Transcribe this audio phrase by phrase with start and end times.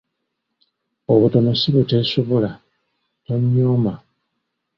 [1.11, 2.51] Obutono si buteesobula,
[3.25, 3.93] tonnyooma.